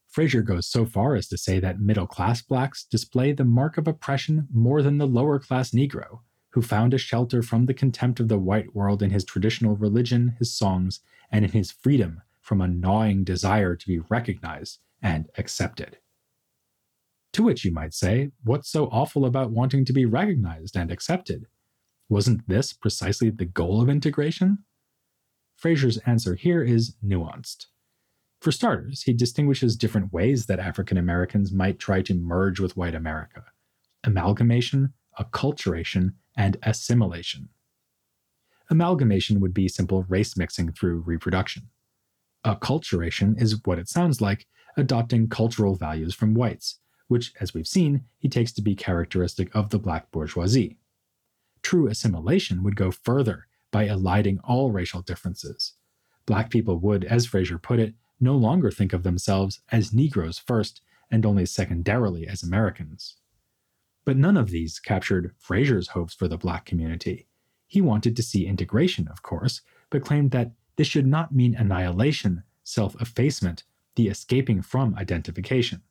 Frazier 0.07 0.41
goes 0.41 0.67
so 0.67 0.85
far 0.85 1.15
as 1.15 1.27
to 1.27 1.37
say 1.37 1.59
that 1.59 1.81
middle 1.81 2.07
class 2.07 2.41
blacks 2.41 2.85
display 2.85 3.33
the 3.33 3.43
mark 3.43 3.77
of 3.77 3.89
oppression 3.89 4.47
more 4.53 4.81
than 4.81 4.99
the 4.99 5.05
lower 5.05 5.37
class 5.37 5.71
Negro, 5.71 6.19
who 6.55 6.61
found 6.61 6.93
a 6.93 6.97
shelter 6.97 7.43
from 7.43 7.65
the 7.65 7.73
contempt 7.73 8.21
of 8.21 8.29
the 8.29 8.39
white 8.39 8.73
world 8.73 9.03
in 9.03 9.09
his 9.09 9.25
traditional 9.25 9.75
religion, 9.75 10.37
his 10.39 10.55
songs, 10.55 11.01
and 11.29 11.43
in 11.43 11.51
his 11.51 11.69
freedom 11.69 12.21
from 12.39 12.61
a 12.61 12.67
gnawing 12.67 13.25
desire 13.25 13.75
to 13.75 13.85
be 13.85 13.99
recognized 13.99 14.79
and 15.01 15.27
accepted. 15.37 15.97
To 17.33 17.43
which 17.43 17.65
you 17.65 17.73
might 17.73 17.93
say, 17.93 18.31
what's 18.45 18.69
so 18.69 18.85
awful 18.85 19.25
about 19.25 19.51
wanting 19.51 19.83
to 19.83 19.91
be 19.91 20.05
recognized 20.05 20.77
and 20.77 20.89
accepted? 20.89 21.47
Wasn't 22.07 22.47
this 22.47 22.71
precisely 22.71 23.29
the 23.29 23.43
goal 23.43 23.81
of 23.81 23.89
integration? 23.89 24.59
Frazier's 25.57 25.97
answer 26.05 26.35
here 26.35 26.63
is 26.63 26.95
nuanced. 27.05 27.65
For 28.39 28.53
starters, 28.53 29.01
he 29.01 29.11
distinguishes 29.11 29.75
different 29.75 30.13
ways 30.13 30.45
that 30.45 30.59
African 30.59 30.97
Americans 30.97 31.51
might 31.51 31.79
try 31.79 32.01
to 32.03 32.13
merge 32.13 32.61
with 32.61 32.77
white 32.77 32.95
America 32.95 33.43
amalgamation, 34.05 34.93
acculturation, 35.19 36.13
and 36.35 36.57
assimilation. 36.63 37.49
Amalgamation 38.69 39.39
would 39.39 39.53
be 39.53 39.67
simple 39.67 40.03
race 40.03 40.35
mixing 40.35 40.71
through 40.71 41.03
reproduction. 41.05 41.69
Acculturation 42.45 43.39
is 43.41 43.61
what 43.65 43.79
it 43.79 43.87
sounds 43.87 44.21
like, 44.21 44.47
adopting 44.77 45.27
cultural 45.27 45.75
values 45.75 46.13
from 46.13 46.33
whites, 46.33 46.79
which, 47.07 47.33
as 47.39 47.53
we've 47.53 47.67
seen, 47.67 48.05
he 48.17 48.27
takes 48.27 48.51
to 48.53 48.61
be 48.61 48.75
characteristic 48.75 49.55
of 49.55 49.69
the 49.69 49.79
black 49.79 50.11
bourgeoisie. 50.11 50.77
True 51.61 51.87
assimilation 51.87 52.63
would 52.63 52.75
go 52.75 52.91
further 52.91 53.47
by 53.71 53.85
eliding 53.85 54.39
all 54.43 54.71
racial 54.71 55.01
differences. 55.01 55.73
Black 56.25 56.49
people 56.49 56.77
would, 56.77 57.03
as 57.05 57.25
Frazier 57.25 57.57
put 57.57 57.79
it, 57.79 57.93
no 58.19 58.35
longer 58.35 58.71
think 58.71 58.93
of 58.93 59.03
themselves 59.03 59.61
as 59.71 59.93
Negroes 59.93 60.39
first 60.39 60.81
and 61.11 61.25
only 61.25 61.45
secondarily 61.45 62.27
as 62.27 62.43
Americans. 62.43 63.17
But 64.05 64.17
none 64.17 64.37
of 64.37 64.51
these 64.51 64.79
captured 64.79 65.33
Frazier's 65.37 65.89
hopes 65.89 66.13
for 66.13 66.27
the 66.27 66.37
black 66.37 66.65
community. 66.65 67.27
He 67.67 67.81
wanted 67.81 68.15
to 68.15 68.23
see 68.23 68.45
integration, 68.45 69.07
of 69.07 69.23
course, 69.23 69.61
but 69.89 70.03
claimed 70.03 70.31
that 70.31 70.51
this 70.75 70.87
should 70.87 71.07
not 71.07 71.33
mean 71.33 71.55
annihilation, 71.55 72.43
self 72.63 72.99
effacement, 73.01 73.63
the 73.95 74.07
escaping 74.07 74.61
from 74.61 74.95
identification. 74.95 75.81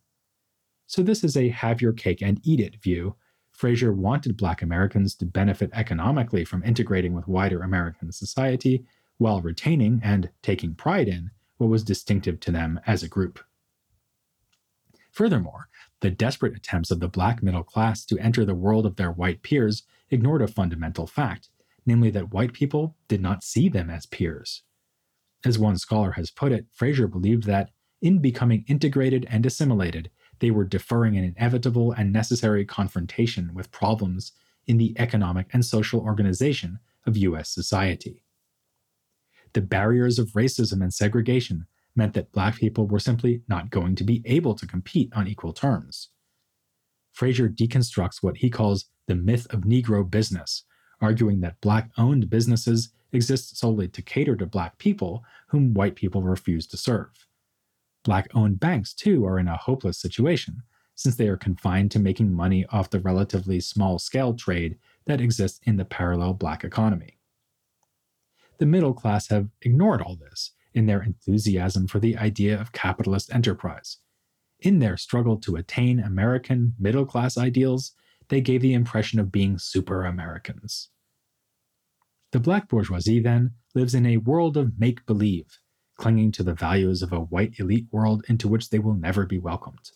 So, 0.87 1.03
this 1.03 1.25
is 1.25 1.37
a 1.37 1.49
have 1.49 1.81
your 1.81 1.93
cake 1.93 2.23
and 2.23 2.41
eat 2.45 2.61
it 2.61 2.77
view. 2.77 3.17
Frazier 3.51 3.93
wanted 3.93 4.37
Black 4.37 4.63
Americans 4.63 5.15
to 5.17 5.27
benefit 5.27 5.71
economically 5.73 6.45
from 6.45 6.63
integrating 6.65 7.15
with 7.15 7.29
wider 7.29 7.63
American 7.63 8.13
society 8.13 8.85
while 9.19 9.41
retaining 9.41 10.01
and 10.03 10.31
taking 10.43 10.75
pride 10.75 11.09
in 11.09 11.31
what 11.57 11.71
was 11.71 11.85
distinctive 11.85 12.41
to 12.41 12.51
them 12.51 12.81
as 12.87 13.03
a 13.03 13.09
group. 13.09 13.41
Furthermore, 15.13 15.69
the 16.01 16.11
desperate 16.11 16.57
attempts 16.57 16.91
of 16.91 17.01
the 17.01 17.09
black 17.09 17.43
middle 17.43 17.63
class 17.63 18.05
to 18.07 18.19
enter 18.19 18.45
the 18.45 18.55
world 18.55 18.87
of 18.87 18.97
their 18.97 19.11
white 19.11 19.43
peers 19.43 19.85
ignored 20.11 20.43
a 20.43 20.49
fundamental 20.49 21.07
fact, 21.07 21.49
namely 21.87 22.11
that 22.11 22.33
white 22.33 22.53
people 22.53 22.97
did 23.09 23.21
not 23.21 23.43
see 23.43 23.69
them 23.69 23.91
as 23.91 24.07
peers. 24.07 24.63
As 25.45 25.59
one 25.59 25.77
scholar 25.77 26.13
has 26.13 26.31
put 26.31 26.53
it, 26.53 26.67
Frazier 26.73 27.07
believed 27.07 27.45
that, 27.45 27.71
in 28.01 28.19
becoming 28.19 28.65
integrated 28.67 29.27
and 29.31 29.45
assimilated, 29.47 30.11
they 30.41 30.51
were 30.51 30.65
deferring 30.65 31.17
an 31.17 31.25
inevitable 31.25 31.93
and 31.93 32.13
necessary 32.13 32.65
confrontation 32.65 33.55
with 33.55 33.71
problems 33.71 34.33
in 34.67 34.79
the 34.79 34.95
economic 34.99 35.47
and 35.53 35.65
social 35.65 36.01
organization 36.01 36.79
of 37.07 37.17
US 37.17 37.51
society. 37.51 38.25
The 39.53 39.61
barriers 39.61 40.19
of 40.19 40.33
racism 40.33 40.83
and 40.83 40.93
segregation 40.93 41.67
meant 41.97 42.15
that 42.15 42.33
black 42.33 42.57
people 42.57 42.87
were 42.87 42.99
simply 42.99 43.43
not 43.49 43.71
going 43.71 43.95
to 43.97 44.05
be 44.05 44.23
able 44.25 44.55
to 44.55 44.67
compete 44.67 45.13
on 45.15 45.29
equal 45.29 45.53
terms. 45.53 46.09
Frazier 47.13 47.49
deconstructs 47.49 48.23
what 48.23 48.39
he 48.39 48.51
calls 48.51 48.87
the 49.07 49.15
myth 49.15 49.47
of 49.51 49.61
Negro 49.61 50.09
business, 50.09 50.65
arguing 51.01 51.41
that 51.41 51.61
black 51.61 51.91
owned 51.97 52.29
businesses 52.29 52.91
exist 53.13 53.57
solely 53.57 53.87
to 53.89 54.03
cater 54.03 54.35
to 54.37 54.47
black 54.47 54.79
people 54.79 55.25
whom 55.49 55.75
white 55.75 55.95
people 55.95 56.23
refuse 56.23 56.67
to 56.67 56.77
serve. 56.77 57.27
Black 58.03 58.29
owned 58.35 58.59
banks, 58.59 58.93
too, 58.93 59.25
are 59.25 59.39
in 59.39 59.49
a 59.49 59.57
hopeless 59.57 59.99
situation, 59.99 60.63
since 60.97 61.17
they 61.17 61.29
are 61.29 61.37
confined 61.37 61.91
to 61.93 61.99
making 61.99 62.33
money 62.33 62.67
off 62.71 62.91
the 62.91 63.01
relatively 63.01 63.61
small 63.61 63.99
scale 63.99 64.35
trade 64.35 64.77
that 65.07 65.21
exists 65.21 65.61
in 65.65 65.77
the 65.77 65.85
parallel 65.85 66.35
black 66.35 66.65
economy. 66.65 67.19
The 68.59 68.67
middle 68.67 68.95
class 68.95 69.29
have 69.29 69.49
ignored 69.63 70.03
all 70.03 70.17
this 70.17 70.53
in 70.75 70.87
their 70.87 71.03
enthusiasm 71.03 71.87
for 71.87 71.99
the 71.99 72.17
idea 72.17 72.61
of 72.61 72.73
capitalist 72.73 73.33
enterprise. 73.33 73.99
In 74.61 74.79
their 74.79 74.97
struggle 74.97 75.37
to 75.39 75.57
attain 75.57 76.01
American 76.01 76.75
middle 76.79 77.07
class 77.07 77.39
ideals, 77.39 77.93
they 78.29 78.41
gave 78.41 78.63
the 78.63 78.75
impression 78.75 79.21
of 79.21 79.33
being 79.33 79.59
super 79.59 80.05
Americans. 80.05 80.89
The 82.33 82.41
black 82.41 82.69
bourgeoisie, 82.69 83.21
then, 83.21 83.53
lives 83.75 83.95
in 83.95 84.07
a 84.07 84.17
world 84.17 84.57
of 84.57 84.79
make 84.79 85.07
believe, 85.07 85.59
clinging 85.97 86.33
to 86.33 86.43
the 86.43 86.55
values 86.55 87.03
of 87.03 87.13
a 87.13 87.21
white 87.21 87.61
elite 87.61 87.87
world 87.93 88.25
into 88.29 88.49
which 88.49 88.71
they 88.71 88.79
will 88.79 88.95
never 88.95 89.27
be 89.27 89.39
welcomed. 89.39 89.91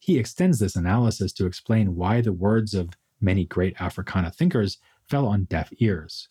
He 0.00 0.18
extends 0.18 0.58
this 0.58 0.76
analysis 0.76 1.32
to 1.34 1.46
explain 1.46 1.94
why 1.94 2.20
the 2.20 2.32
words 2.32 2.74
of 2.74 2.90
many 3.20 3.44
great 3.44 3.80
Africana 3.80 4.30
thinkers 4.30 4.78
fell 5.08 5.26
on 5.26 5.44
deaf 5.44 5.70
ears. 5.78 6.28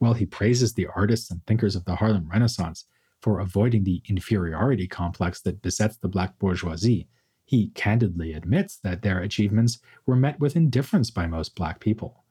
While 0.00 0.14
he 0.14 0.24
praises 0.24 0.72
the 0.72 0.86
artists 0.86 1.30
and 1.30 1.46
thinkers 1.46 1.76
of 1.76 1.84
the 1.84 1.96
Harlem 1.96 2.26
Renaissance 2.26 2.86
for 3.20 3.38
avoiding 3.38 3.84
the 3.84 4.02
inferiority 4.08 4.88
complex 4.88 5.42
that 5.42 5.60
besets 5.60 5.98
the 5.98 6.08
black 6.08 6.38
bourgeoisie, 6.38 7.06
he 7.44 7.68
candidly 7.74 8.32
admits 8.32 8.78
that 8.78 9.02
their 9.02 9.20
achievements 9.20 9.78
were 10.06 10.16
met 10.16 10.40
with 10.40 10.56
indifference 10.56 11.10
by 11.10 11.26
most 11.26 11.54
black 11.54 11.80
people. 11.80 12.24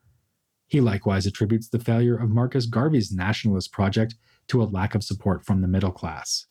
He 0.66 0.82
likewise 0.82 1.28
attributes 1.28 1.70
the 1.70 1.78
failure 1.78 2.16
of 2.16 2.32
Marcus 2.32 2.66
Garvey's 2.66 3.12
nationalist 3.12 3.72
project 3.72 4.16
to 4.48 4.64
a 4.64 4.66
lack 4.66 4.96
of 4.96 5.04
support 5.04 5.46
from 5.46 5.62
the 5.62 5.68
middle 5.68 5.92
class. 5.92 6.48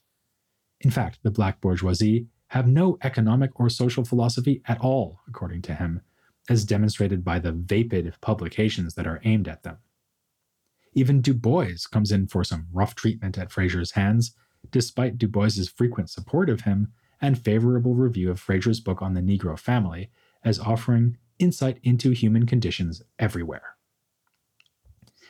In 0.81 0.93
fact, 0.93 1.19
the 1.25 1.33
black 1.33 1.61
bourgeoisie 1.61 2.29
have 2.49 2.69
no 2.69 2.97
economic 3.03 3.59
or 3.59 3.69
social 3.69 4.05
philosophy 4.05 4.63
at 4.67 4.81
all, 4.81 5.19
according 5.27 5.63
to 5.63 5.75
him, 5.75 6.01
as 6.49 6.65
demonstrated 6.65 7.25
by 7.25 7.41
the 7.41 7.51
vapid 7.51 8.15
publications 8.21 8.95
that 8.95 9.09
are 9.09 9.21
aimed 9.25 9.49
at 9.49 9.65
them. 9.65 9.79
Even 10.99 11.21
Du 11.21 11.33
Bois 11.33 11.87
comes 11.93 12.11
in 12.11 12.27
for 12.27 12.43
some 12.43 12.67
rough 12.73 12.97
treatment 12.97 13.39
at 13.39 13.53
Frazier's 13.53 13.93
hands, 13.93 14.35
despite 14.73 15.17
Du 15.17 15.29
Bois's 15.29 15.69
frequent 15.69 16.11
support 16.11 16.51
of 16.51 16.63
him 16.63 16.89
and 17.21 17.39
favorable 17.39 17.95
review 17.95 18.33
of 18.33 18.41
Frazier's 18.41 18.81
book 18.81 19.01
on 19.01 19.15
the 19.15 19.21
Negro 19.21 19.57
family 19.57 20.11
as 20.43 20.59
offering 20.59 21.17
insight 21.39 21.79
into 21.85 22.11
human 22.11 22.47
conditions 22.47 23.01
everywhere. 23.17 23.77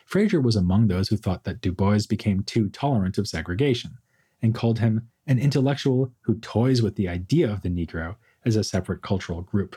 Frazier 0.07 0.41
was 0.41 0.57
among 0.57 0.89
those 0.89 1.11
who 1.11 1.19
thought 1.19 1.45
that 1.45 1.61
Du 1.61 1.71
Bois 1.71 2.01
became 2.09 2.45
too 2.45 2.71
tolerant 2.71 3.19
of 3.19 3.29
segregation, 3.29 3.99
and 4.41 4.55
called 4.55 4.79
him 4.79 5.11
an 5.27 5.39
intellectual 5.39 6.15
who 6.23 6.39
toys 6.39 6.81
with 6.81 6.97
the 6.97 7.09
idea 7.09 7.53
of 7.53 7.61
the 7.61 7.69
Negro 7.69 8.17
as 8.43 8.57
a 8.57 8.65
separate 8.65 9.03
cultural 9.03 9.43
group. 9.43 9.77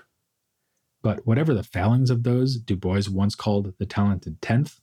But 1.01 1.27
whatever 1.27 1.53
the 1.53 1.63
failings 1.63 2.09
of 2.09 2.23
those 2.23 2.55
Du 2.55 2.77
Bois 2.77 3.09
once 3.11 3.35
called 3.35 3.73
the 3.77 3.85
talented 3.85 4.41
tenth, 4.41 4.79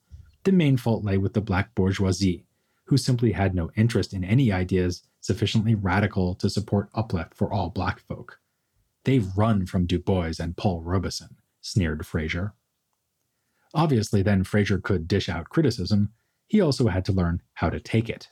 the 0.49 0.53
main 0.53 0.79
fault 0.79 1.05
lay 1.05 1.19
with 1.19 1.35
the 1.35 1.43
black 1.43 1.75
bourgeoisie, 1.75 2.47
who 2.85 2.97
simply 2.97 3.33
had 3.33 3.55
no 3.55 3.71
interest 3.77 4.15
in 4.15 4.25
any 4.25 4.51
ideas 4.51 5.03
sufficiently 5.21 5.75
radical 5.75 6.35
to 6.35 6.49
support 6.49 6.89
uplift 6.95 7.35
for 7.35 7.53
all 7.53 7.69
black 7.69 8.01
folk. 8.01 8.41
They've 9.05 9.29
run 9.37 9.67
from 9.67 9.85
Du 9.85 9.99
Bois 9.99 10.33
and 10.41 10.57
Paul 10.57 10.81
Robeson, 10.81 11.37
sneered 11.61 12.07
Frazier. 12.07 12.55
Obviously, 13.75 14.23
then 14.23 14.43
Frazier 14.43 14.79
could 14.79 15.07
dish 15.07 15.29
out 15.29 15.51
criticism, 15.51 16.15
he 16.47 16.63
also 16.63 16.89
had 16.89 17.05
to 17.05 17.13
learn 17.13 17.43
how 17.53 17.69
to 17.69 17.79
take 17.79 18.09
it. 18.09 18.31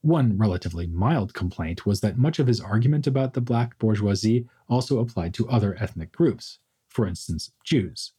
One 0.00 0.38
relatively 0.38 0.86
mild 0.86 1.34
complaint 1.34 1.84
was 1.84 2.00
that 2.00 2.16
much 2.16 2.38
of 2.38 2.46
his 2.46 2.58
argument 2.58 3.06
about 3.06 3.34
the 3.34 3.42
black 3.42 3.78
bourgeoisie 3.78 4.48
also 4.66 4.98
applied 4.98 5.34
to 5.34 5.48
other 5.50 5.76
ethnic 5.78 6.10
groups, 6.10 6.60
for 6.88 7.06
instance, 7.06 7.52
Jews. 7.64 8.12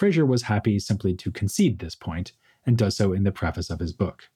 Frazier 0.00 0.24
was 0.24 0.44
happy 0.44 0.78
simply 0.78 1.12
to 1.12 1.30
concede 1.30 1.78
this 1.78 1.94
point, 1.94 2.32
and 2.64 2.78
does 2.78 2.96
so 2.96 3.12
in 3.12 3.22
the 3.22 3.30
preface 3.30 3.68
of 3.68 3.80
his 3.80 3.92
book. 3.92 4.30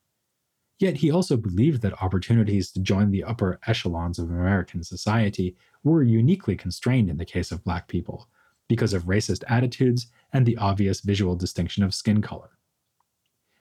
Yet 0.79 0.99
he 0.99 1.11
also 1.11 1.39
believed 1.39 1.81
that 1.81 2.03
opportunities 2.03 2.71
to 2.73 2.81
join 2.81 3.11
the 3.11 3.25
upper 3.25 3.59
echelons 3.67 4.19
of 4.19 4.29
American 4.29 4.85
society 4.85 5.57
were 5.83 6.03
uniquely 6.03 6.55
constrained 6.55 7.09
in 7.09 7.17
the 7.17 7.25
case 7.25 7.51
of 7.51 7.65
black 7.65 7.89
people, 7.89 8.29
because 8.69 8.93
of 8.93 9.05
racist 9.05 9.43
attitudes 9.49 10.09
and 10.35 10.45
the 10.45 10.59
obvious 10.59 11.01
visual 11.01 11.35
distinction 11.35 11.83
of 11.83 11.95
skin 11.95 12.21
color. 12.21 12.59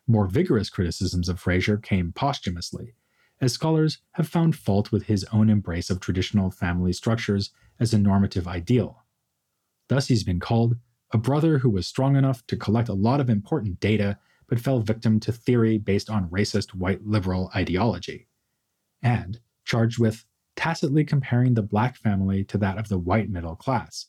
More 0.05 0.27
vigorous 0.27 0.69
criticisms 0.69 1.29
of 1.29 1.39
Frazier 1.39 1.77
came 1.77 2.11
posthumously, 2.11 2.95
as 3.39 3.53
scholars 3.53 3.99
have 4.15 4.27
found 4.27 4.57
fault 4.57 4.91
with 4.91 5.03
his 5.03 5.23
own 5.31 5.49
embrace 5.49 5.89
of 5.89 6.01
traditional 6.01 6.51
family 6.51 6.91
structures 6.91 7.51
as 7.79 7.93
a 7.93 7.97
normative 7.97 8.45
ideal. 8.45 9.05
Thus, 9.87 10.09
he's 10.09 10.25
been 10.25 10.41
called 10.41 10.75
a 11.13 11.17
brother 11.17 11.59
who 11.59 11.69
was 11.69 11.87
strong 11.87 12.15
enough 12.15 12.45
to 12.47 12.57
collect 12.57 12.89
a 12.89 12.93
lot 12.93 13.19
of 13.19 13.29
important 13.29 13.79
data 13.79 14.17
but 14.47 14.59
fell 14.59 14.79
victim 14.79 15.19
to 15.19 15.31
theory 15.31 15.77
based 15.77 16.09
on 16.09 16.29
racist 16.29 16.73
white 16.73 17.05
liberal 17.05 17.51
ideology, 17.55 18.27
and 19.01 19.39
charged 19.63 19.99
with 19.99 20.25
tacitly 20.55 21.03
comparing 21.03 21.53
the 21.53 21.61
black 21.61 21.95
family 21.95 22.43
to 22.43 22.57
that 22.57 22.77
of 22.77 22.89
the 22.89 22.97
white 22.97 23.29
middle 23.29 23.55
class, 23.55 24.07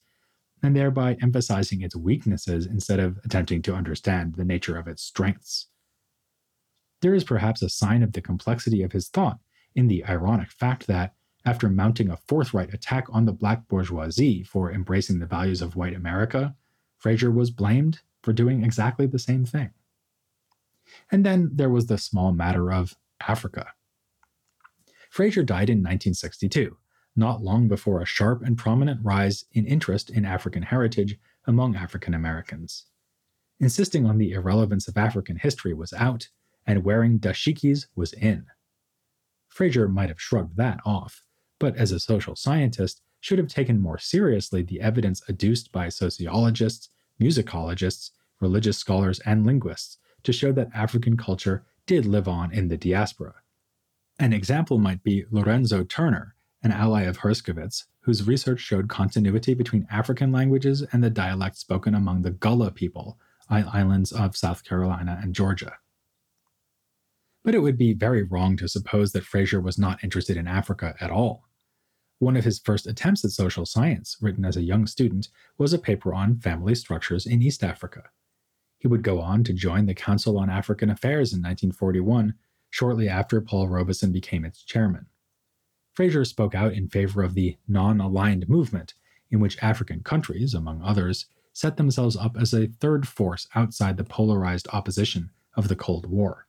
and 0.63 0.75
thereby 0.75 1.17
emphasizing 1.23 1.83
its 1.83 1.95
weaknesses 1.95 2.67
instead 2.67 2.99
of 2.99 3.19
attempting 3.25 3.63
to 3.63 3.75
understand 3.75 4.35
the 4.35 4.45
nature 4.45 4.77
of 4.77 4.89
its 4.89 5.03
strengths. 5.03 5.69
There 7.01 7.15
is 7.15 7.25
perhaps 7.25 7.63
a 7.63 7.69
sign 7.69 8.03
of 8.03 8.13
the 8.13 8.23
complexity 8.23 8.83
of 8.83 8.93
his 8.93 9.09
thought 9.09 9.39
in 9.75 9.89
the 9.89 10.05
ironic 10.07 10.51
fact 10.51 10.87
that, 10.87 11.15
after 11.45 11.69
mounting 11.69 12.09
a 12.09 12.17
forthright 12.17 12.73
attack 12.73 13.07
on 13.11 13.27
the 13.27 13.33
black 13.33 13.69
bourgeoisie 13.69 14.43
for 14.43 14.73
embracing 14.73 15.19
the 15.19 15.27
values 15.27 15.61
of 15.61 15.77
white 15.77 15.95
America, 15.95 16.55
Frazier 16.99 17.31
was 17.31 17.51
blamed 17.51 18.01
for 18.23 18.33
doing 18.33 18.65
exactly 18.65 19.07
the 19.07 19.19
same 19.19 19.45
thing. 19.45 19.71
And 21.11 21.25
then 21.25 21.51
there 21.53 21.71
was 21.71 21.87
the 21.87 21.99
small 21.99 22.33
matter 22.33 22.73
of 22.73 22.97
Africa. 23.27 23.73
Frazier 25.11 25.43
died 25.43 25.71
in 25.71 25.79
1962, 25.79 26.77
not 27.15 27.43
long 27.43 27.69
before 27.69 28.01
a 28.01 28.07
sharp 28.07 28.43
and 28.43 28.59
prominent 28.59 29.01
rise 29.03 29.45
in 29.53 29.67
interest 29.67 30.11
in 30.11 30.25
African 30.25 30.63
heritage 30.63 31.19
among 31.47 31.77
African 31.77 32.15
Americans. 32.15 32.87
Insisting 33.61 34.07
on 34.07 34.19
the 34.19 34.33
irrelevance 34.33 34.89
of 34.89 34.97
African 34.97 35.37
history 35.37 35.73
was 35.73 35.93
out, 35.93 36.29
and 36.67 36.85
wearing 36.85 37.19
dashikis 37.19 37.87
was 37.95 38.13
in. 38.15 38.47
Frazier 39.49 39.87
might 39.87 40.09
have 40.09 40.21
shrugged 40.21 40.57
that 40.57 40.81
off, 40.85 41.23
but 41.61 41.77
as 41.77 41.93
a 41.93 42.01
social 42.01 42.35
scientist, 42.35 43.03
should 43.25 43.39
have 43.39 43.49
taken 43.49 43.81
more 43.81 43.97
seriously 43.97 44.61
the 44.61 44.83
evidence 44.83 45.23
adduced 45.31 45.73
by 45.73 45.89
sociologists, 45.89 46.91
musicologists, 47.19 48.11
religious 48.39 48.77
scholars, 48.77 49.19
and 49.21 49.47
linguists 49.47 49.97
to 50.23 50.31
show 50.31 50.53
that 50.53 50.69
African 50.75 51.17
culture 51.17 51.65
did 51.87 52.05
live 52.05 52.29
on 52.29 52.53
in 52.53 52.69
the 52.69 52.77
diaspora. 52.77 53.33
An 54.19 54.35
example 54.35 54.77
might 54.77 55.03
be 55.03 55.25
Lorenzo 55.31 55.85
Turner, 55.85 56.35
an 56.63 56.71
ally 56.71 57.05
of 57.05 57.21
Herskovits, 57.21 57.85
whose 58.01 58.27
research 58.27 58.61
showed 58.61 58.91
continuity 58.91 59.55
between 59.55 59.87
African 59.91 60.31
languages 60.31 60.85
and 60.93 61.03
the 61.03 61.09
dialects 61.09 61.61
spoken 61.61 61.95
among 61.95 62.21
the 62.21 62.31
Gullah 62.31 62.73
people, 62.73 63.19
islands 63.49 64.13
of 64.13 64.37
South 64.37 64.65
Carolina 64.65 65.19
and 65.23 65.35
Georgia. 65.35 65.73
But 67.43 67.55
it 67.55 67.61
would 67.61 67.79
be 67.79 67.95
very 67.95 68.23
wrong 68.23 68.59
to 68.59 68.69
suppose 68.69 69.13
that 69.13 69.25
Frazier 69.25 69.63
was 69.63 69.79
not 69.79 70.05
interested 70.05 70.37
in 70.37 70.47
Africa 70.47 70.95
at 71.01 71.11
all. 71.11 71.47
One 72.19 72.37
of 72.37 72.45
his 72.45 72.59
first 72.59 72.87
attempts 72.87 73.25
at 73.25 73.33
social 73.33 73.67
science, 73.67 74.17
written 74.21 74.45
as 74.45 74.57
a 74.57 74.63
young 74.63 74.87
student, 74.87 75.29
was 75.59 75.73
a 75.73 75.79
paper 75.79 76.15
on 76.15 76.39
family 76.39 76.75
structures 76.75 77.27
in 77.27 77.43
East 77.43 77.65
Africa. 77.65 78.05
He 78.79 78.89
would 78.89 79.03
go 79.03 79.21
on 79.21 79.45
to 79.45 79.53
join 79.53 79.87
the 79.87 79.95
Council 79.95 80.39
on 80.39 80.51
African 80.51 80.91
Affairs 80.91 81.33
in 81.33 81.41
1941, 81.41 82.35
shortly 82.71 83.09
after 83.09 83.41
Paul 83.41 83.69
Robeson 83.69 84.13
became 84.13 84.45
its 84.45 84.63
chairman. 84.63 85.07
Frazier 85.95 86.25
spoke 86.25 86.55
out 86.55 86.73
in 86.73 86.89
favor 86.89 87.23
of 87.23 87.35
the 87.35 87.57
non 87.69 88.01
aligned 88.01 88.49
movement, 88.49 88.95
in 89.31 89.41
which 89.41 89.63
African 89.63 90.01
countries, 90.03 90.55
among 90.55 90.83
others, 90.83 91.27
set 91.53 91.77
themselves 91.77 92.17
up 92.17 92.37
as 92.37 92.53
a 92.53 92.67
third 92.67 93.07
force 93.07 93.49
outside 93.55 93.97
the 93.97 94.05
polarized 94.05 94.69
opposition 94.73 95.31
of 95.57 95.69
the 95.69 95.77
Cold 95.77 96.07
War. 96.07 96.47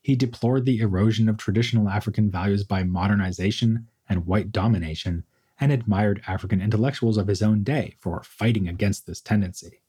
He 0.00 0.14
deplored 0.14 0.64
the 0.64 0.78
erosion 0.78 1.28
of 1.28 1.36
traditional 1.36 1.88
African 1.88 2.30
values 2.30 2.62
by 2.62 2.84
modernization 2.84 3.88
and 4.08 4.26
white 4.26 4.52
domination, 4.52 5.24
and 5.58 5.72
admired 5.72 6.22
African 6.26 6.60
intellectuals 6.60 7.16
of 7.16 7.28
his 7.28 7.42
own 7.42 7.62
day 7.62 7.96
for 7.98 8.22
fighting 8.22 8.68
against 8.68 9.06
this 9.06 9.20
tendency. 9.20 9.82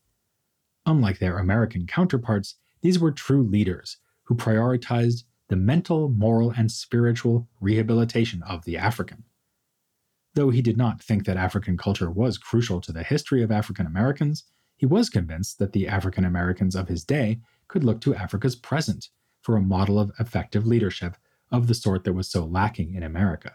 Unlike 0.86 1.20
their 1.20 1.38
American 1.38 1.86
counterparts, 1.86 2.56
these 2.82 3.00
were 3.00 3.12
true 3.12 3.44
leaders 3.44 3.98
who 4.24 4.36
prioritized 4.36 5.24
the 5.50 5.56
mental, 5.56 6.10
moral, 6.10 6.52
and 6.52 6.72
spiritual 6.72 7.48
rehabilitation 7.60 8.44
of 8.44 8.66
the 8.66 8.78
African. 8.78 9.24
Though 10.34 10.50
he 10.50 10.62
did 10.62 10.78
not 10.78 11.02
think 11.02 11.26
that 11.26 11.38
African 11.38 11.78
culture 11.78 12.12
was 12.12 12.38
crucial 12.38 12.80
to 12.82 12.92
the 12.92 13.04
history 13.04 13.42
of 13.42 13.52
African 13.52 13.86
Americans, 13.86 14.44
he 14.76 14.86
was 14.86 15.10
convinced 15.10 15.58
that 15.60 15.74
the 15.74 15.88
African 15.88 16.24
Americans 16.24 16.76
of 16.76 16.88
his 16.88 17.04
day 17.04 17.40
could 17.68 17.84
look 17.84 18.00
to 18.02 18.16
Africa's 18.16 18.56
present 18.56 19.10
for 19.42 19.56
a 19.56 19.62
model 19.62 20.00
of 20.00 20.12
effective 20.20 20.66
leadership 20.66 21.18
of 21.52 21.68
the 21.68 21.74
sort 21.74 22.04
that 22.04 22.14
was 22.14 22.30
so 22.30 22.46
lacking 22.46 22.94
in 22.94 23.04
America. 23.04 23.54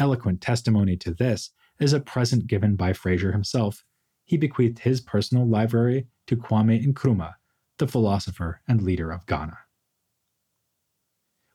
Eloquent 0.00 0.40
testimony 0.40 0.96
to 0.96 1.12
this 1.12 1.50
is 1.78 1.92
a 1.92 2.00
present 2.00 2.46
given 2.46 2.74
by 2.74 2.94
Frazier 2.94 3.32
himself. 3.32 3.84
He 4.24 4.38
bequeathed 4.38 4.78
his 4.78 5.02
personal 5.02 5.46
library 5.46 6.06
to 6.26 6.36
Kwame 6.36 6.82
Nkrumah, 6.82 7.34
the 7.76 7.86
philosopher 7.86 8.62
and 8.66 8.80
leader 8.80 9.10
of 9.10 9.26
Ghana. 9.26 9.58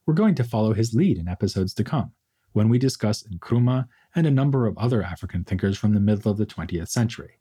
We're 0.05 0.13
going 0.13 0.35
to 0.35 0.43
follow 0.43 0.73
his 0.73 0.93
lead 0.93 1.17
in 1.17 1.27
episodes 1.27 1.73
to 1.73 1.83
come, 1.83 2.11
when 2.53 2.69
we 2.69 2.77
discuss 2.77 3.23
Nkrumah 3.23 3.87
and 4.13 4.27
a 4.27 4.31
number 4.31 4.67
of 4.67 4.77
other 4.77 5.01
African 5.01 5.43
thinkers 5.43 5.75
from 5.75 5.95
the 5.95 5.99
middle 5.99 6.31
of 6.31 6.37
the 6.37 6.45
20th 6.45 6.89
century. 6.89 7.39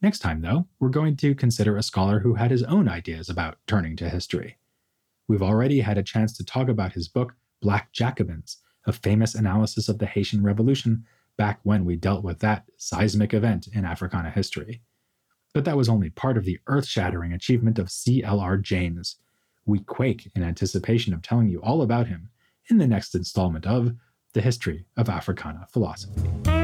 Next 0.00 0.20
time, 0.20 0.42
though, 0.42 0.68
we're 0.78 0.90
going 0.90 1.16
to 1.16 1.34
consider 1.34 1.76
a 1.76 1.82
scholar 1.82 2.20
who 2.20 2.34
had 2.34 2.52
his 2.52 2.62
own 2.62 2.88
ideas 2.88 3.28
about 3.28 3.58
turning 3.66 3.96
to 3.96 4.08
history. 4.08 4.58
We've 5.26 5.42
already 5.42 5.80
had 5.80 5.98
a 5.98 6.04
chance 6.04 6.32
to 6.34 6.44
talk 6.44 6.68
about 6.68 6.92
his 6.92 7.08
book, 7.08 7.34
Black 7.60 7.92
Jacobins, 7.92 8.58
a 8.88 8.92
famous 8.92 9.34
analysis 9.34 9.88
of 9.88 9.98
the 9.98 10.06
Haitian 10.06 10.42
Revolution 10.42 11.04
back 11.36 11.60
when 11.62 11.84
we 11.84 11.94
dealt 11.94 12.24
with 12.24 12.40
that 12.40 12.64
seismic 12.76 13.32
event 13.32 13.68
in 13.72 13.84
Africana 13.84 14.30
history. 14.30 14.80
But 15.54 15.64
that 15.66 15.76
was 15.76 15.88
only 15.88 16.10
part 16.10 16.36
of 16.36 16.44
the 16.44 16.58
earth 16.66 16.86
shattering 16.86 17.32
achievement 17.32 17.78
of 17.78 17.90
C.L.R. 17.90 18.56
James. 18.56 19.16
We 19.66 19.80
quake 19.80 20.30
in 20.34 20.42
anticipation 20.42 21.14
of 21.14 21.22
telling 21.22 21.48
you 21.48 21.60
all 21.62 21.82
about 21.82 22.08
him 22.08 22.30
in 22.70 22.78
the 22.78 22.86
next 22.86 23.14
installment 23.14 23.66
of 23.66 23.94
The 24.32 24.40
History 24.40 24.86
of 24.96 25.08
Africana 25.08 25.66
Philosophy. 25.70 26.57